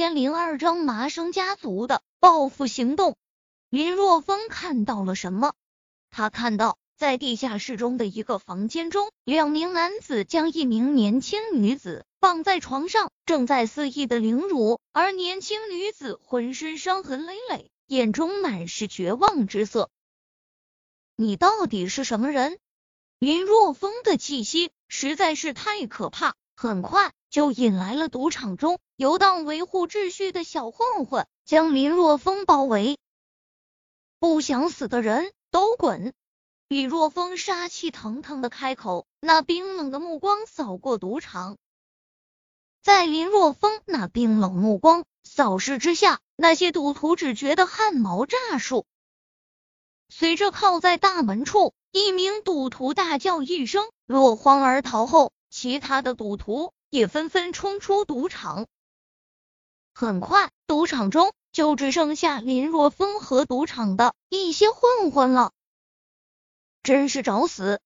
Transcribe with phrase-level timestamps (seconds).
[0.00, 3.18] 千零二章麻生家族的报复行动。
[3.68, 5.52] 林若风看到了什么？
[6.08, 19.90] 他看到在地下室中的一个房间中，两名男子将一名年轻女子绑在床上，正在肆意的凌辱，而年轻女子浑身伤痕累累，眼中满是绝望之色。
[21.14, 22.58] 你到底是什么人？
[23.18, 32.98] 林若风的气息实在是太可怕，很快就引来了赌场中游荡维护秩序的小混混，将林若风包围。
[34.18, 36.12] 不想死的人都滚！
[36.68, 41.56] 李若风杀气腾腾的开口，那冰冷的目光扫过赌场，
[42.82, 48.86] 在林若风那冰冷目光扫视之下，那些赌徒只觉得汗毛炸竖。
[50.08, 58.66] 随着靠在大门处，一名赌徒大叫一声，落荒而逃后，其他的赌徒也纷纷冲出赌场。
[59.94, 61.32] 很快，赌场中。
[61.52, 65.50] 就只剩下林若风和赌场的一些混混了，
[66.84, 67.80] 真是找死！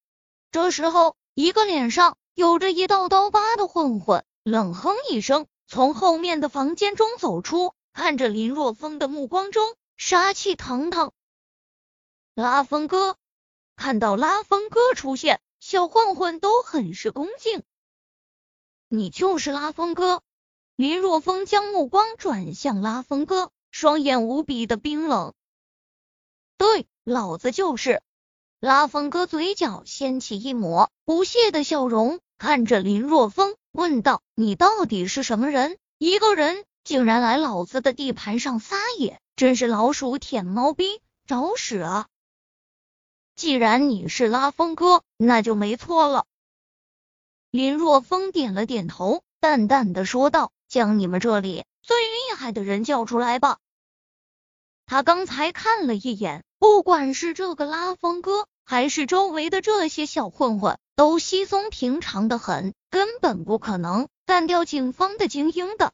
[0.50, 11.10] 这时候，一个脸上有着一道刀疤的混混冷哼一声，从后面的房间中走出，看着林若风的目光中杀气腾腾。
[12.34, 13.16] 拉风哥
[13.76, 17.62] 看到拉风哥出现，小混混都很是恭敬。
[18.96, 20.22] 你就是拉风哥？
[20.76, 23.50] 林若风将目光转向拉风哥。
[23.70, 25.34] 双眼无比的冰冷，
[26.56, 28.02] 对，老子就是。
[28.60, 35.76] 拉风哥嘴角掀起一抹不屑的笑容，看着林若风问道：“你到底是什么人？
[35.98, 42.06] 一个人竟然来老子的地盘上撒野，真是老鼠舔猫逼，找死啊！”
[43.34, 46.26] 既然你是拉风哥，那就没错了。
[47.54, 53.58] 林若风点了点头，淡淡的说道：“将你们这里最厉害的人叫出来吧。”
[54.86, 65.92] 他刚才看了一眼，不管是这个拉风哥，还是周围的这些小混混，都稀松平常的很，根本不可能干掉警方的精英的。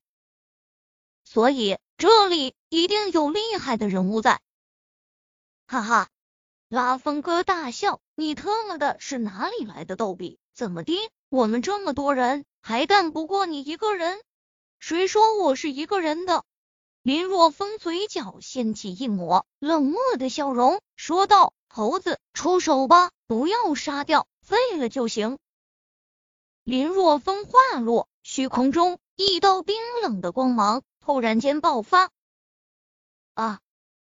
[1.27, 4.41] 所以这里一定有厉害的人物在。
[5.67, 6.09] 哈哈，
[6.71, 10.39] 拉风哥大笑：“你特么的是哪里来的逗比？
[10.55, 10.99] 怎么的？
[11.31, 14.21] 我们这么多人，还干不过你一个人？
[14.81, 16.45] 谁说我是一个人的？”
[17.03, 25.39] 林若风嘴角掀起一抹冷漠的笑容，说道：“猴子，出手吧，不要杀掉，废了就行。”
[26.65, 32.11] 林若风话落，虚空中一道冰冷的光芒突然间爆发。
[33.35, 33.61] 啊！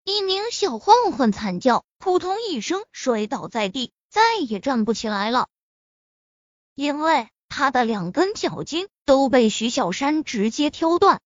[0.04, 5.48] 一名小混混惨叫，扑通一声摔倒在地，再也站不起来了，
[6.78, 11.20] 因为他的两根脚筋都被徐小山直接挑断。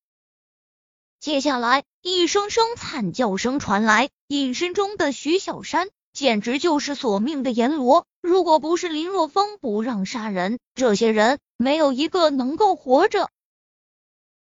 [1.21, 4.09] 接下来，一声声惨叫声传来。
[4.29, 8.07] 隐身中的徐小山简直就是索命的阎罗。
[8.23, 13.29] 如果不是林若风不让杀人，这些人没有一个能够活着。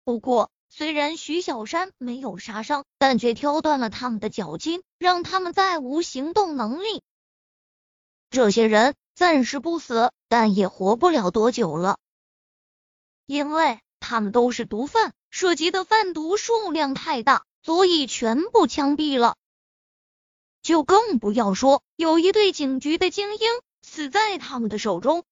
[0.04, 7.00] 不过，虽然徐小山没有杀伤，但却挑断了他们的脚筋，让他们再无行动能力。
[8.28, 11.98] 这些人暂时不死，但也活不了多久了，
[13.26, 15.12] 因为他们都是毒贩。
[15.28, 19.36] 涉及的贩毒数量太大，所以全部枪毙了。
[20.62, 23.40] 就更不要说有一队警局的精英
[23.82, 25.24] 死在他们的手中。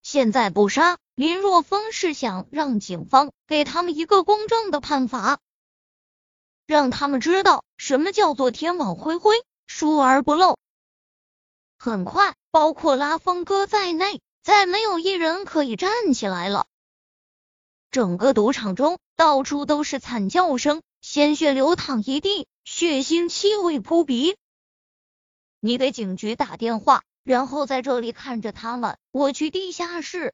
[0.00, 5.40] 现在不杀林若风，是想让警方给他们一个公正的判罚，
[6.66, 9.34] 让他们知道什么叫做天网恢恢，
[9.66, 10.56] 疏而不漏。
[11.76, 16.66] 很快，包括拉风哥在内，再没有一人可以站起来了。
[17.90, 24.36] 整个赌场中到处都是惨叫声，鲜血流淌一地，血腥气味扑鼻。
[25.60, 28.96] 你给警局打电话，然后在这里看着他们。
[29.12, 30.32] 我去地下室。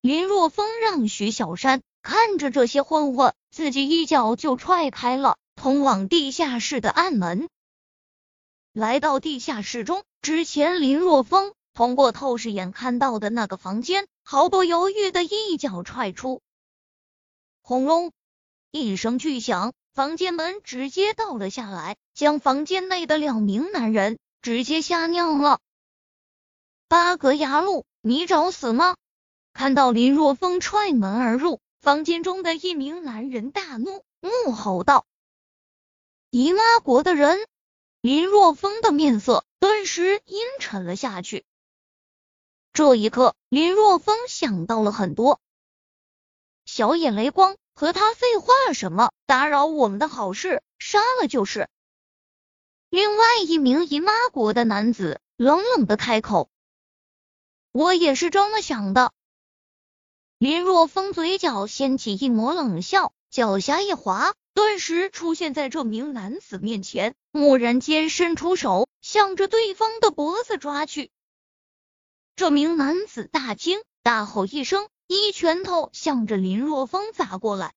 [0.00, 7.48] 林若风让徐小山看着这些混混，自己一脚就踹开了通往地下室的暗门。
[8.74, 11.54] 来到地下室中之前，林若风。
[11.74, 16.42] 通过透视眼看到的那个房间，毫不犹豫的一脚踹出，
[17.62, 18.10] 轰隆
[18.72, 25.60] 一声巨响，房间门直接倒了下来，将房间内的两名男人直接吓尿了。
[26.88, 28.96] 八格牙路，你找死吗？
[29.52, 35.06] 看到林若风踹门而入，房间中的一名男人大怒，怒吼道
[36.30, 37.38] ：“姨妈国的人！”
[38.04, 41.46] 林若风的面色顿时阴沉了下去。
[42.74, 45.40] 这一刻，林若风想到了很多。
[46.66, 49.10] 小野雷光和他废话什么？
[49.24, 51.70] 打扰我们的好事，杀了就是。
[52.90, 56.50] 另外一名姨妈国的男子冷冷的开口
[57.72, 59.14] ：“我也是这么想的。”
[60.36, 71.10] 林若风嘴角掀起一抹冷笑，脚下一滑，顿时出现在这名男子面前，蓦然间伸出手，向着对方的脖子抓去。
[72.36, 74.88] 这名男子大惊，大吼一声。
[75.06, 77.74] 一拳头向着林若风砸过来，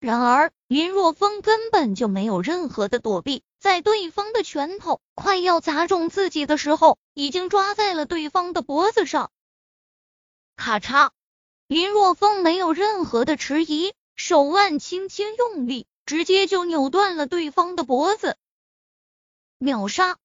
[0.00, 9.30] 然而林若风根本就没有任何的躲避，在对方的拳头快要砸中自己的时候，已经抓在了对方的脖子上。
[10.56, 11.10] 咔嚓！
[11.68, 18.36] 林若风没有任何的迟疑，手腕轻轻用力，直接就扭断了对方的脖子。
[19.58, 20.16] 秒杀！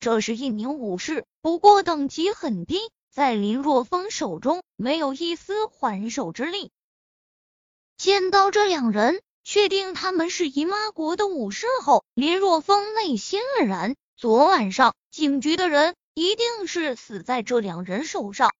[0.00, 2.78] 这是一名武士，不过等级很低。
[3.10, 6.70] 在林若风手中没有一丝还手之力。
[7.96, 13.96] 见到这两人，确定他们是姨妈国的武士后，林若风内心愕然。
[14.18, 18.50] 昨晚上警局的人一定是死在这两人手上。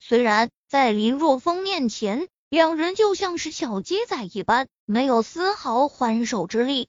[0.00, 6.88] 虽然在林若风面前，两人就像是小鸡仔一般，没有丝毫还手之力，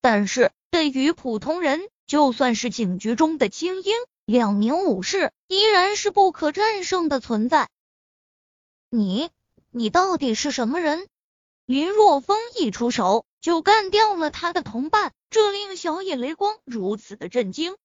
[0.00, 3.94] 但是对于普通人，就算是警局中的精英。
[4.26, 7.68] 两名武士依然是不可战胜的存在。
[8.88, 9.28] 你，
[9.70, 11.06] 你到底是什么人？
[11.66, 17.76] 林若风一出手就干掉了他的同伴，这令小野雷光如此的震惊。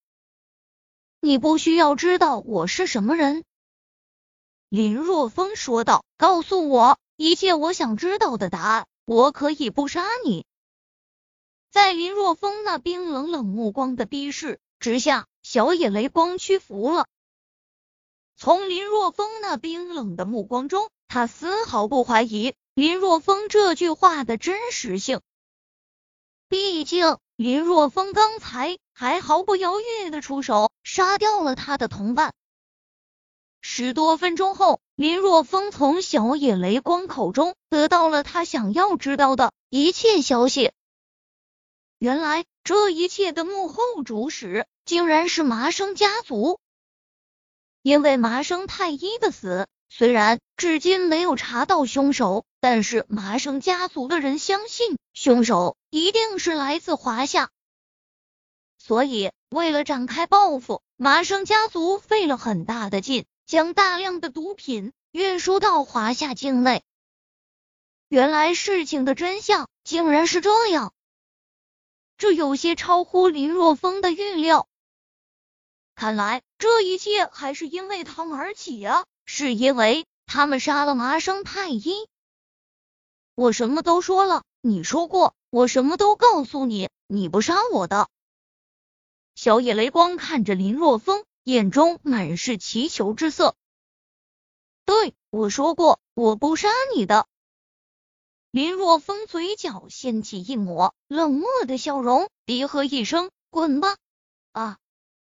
[1.20, 3.44] 你不需要知道我是什么人，
[4.70, 6.06] 林若风说道。
[6.18, 10.46] 告诉我一切我想知道的答案，我可以不杀你。
[11.72, 15.26] 在林若风那冰冷冷目光的逼视之下。
[15.42, 17.08] 小野雷光屈服了。
[18.36, 25.22] 从林若风那冰冷的目光中，他丝毫不怀疑林若风这句话的真实性。
[26.50, 32.34] 毕竟林若风刚才还毫不犹豫的出手杀掉了他的同伴。
[33.62, 40.72] 十多分钟后，林若风从小野雷光口中得到了他想要知道的一切消息。
[41.98, 44.66] 原来这一切的幕后主使。
[44.86, 46.60] 竟然是麻生家族，
[47.84, 57.52] 因为麻生太一的死，虽然至今没有查到凶手，但是麻生家族的人相信凶手一定是来自华夏，
[58.80, 66.84] 所以为了展开报复，麻生家族费了很大的劲，将大量的毒品运输到华夏境内。
[68.08, 70.94] 原来事情的真相竟然是这样，
[72.16, 74.68] 这有些超乎林若风的预料。
[75.96, 79.08] 看来这一切还是因为他们而起啊！
[79.26, 82.08] 是因为他们杀了麻生太一。
[83.34, 88.10] 我什么都说了，你说过我什么都告诉你，你不杀我的。
[89.34, 93.56] 小野雷光看着林若风，眼中满是祈求之色。
[94.86, 97.28] 对，我说过我不杀你的。
[98.52, 103.98] 林若风嘴角掀起一抹冷漠的笑容，低喝一声：“滚吧！”
[104.54, 104.78] 啊！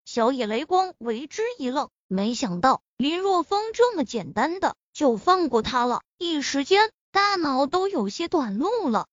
[0.04, 9.08] 小野雷光为之一愣，没想到林若风这么简单的就放过他了，一时间大脑都有些短路了。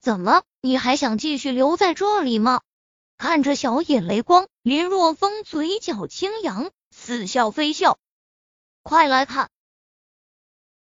[0.00, 2.62] 怎么，你还想继续留在这里吗？
[3.18, 7.98] 看着小野雷光，林若风嘴角轻扬，似笑非笑。
[8.82, 9.48] 快来看，